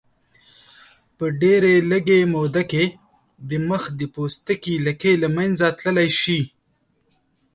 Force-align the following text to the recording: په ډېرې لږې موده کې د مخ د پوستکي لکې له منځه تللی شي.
په 1.17 1.25
ډېرې 1.41 1.75
لږې 1.91 2.19
موده 2.33 2.63
کې 2.71 2.85
د 3.49 3.51
مخ 3.69 3.83
د 3.99 4.01
پوستکي 4.13 4.75
لکې 4.87 5.11
له 5.21 5.29
منځه 5.37 5.65
تللی 5.79 6.09
شي. 6.21 6.41